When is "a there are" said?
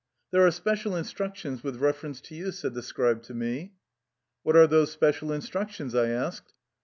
0.01-0.49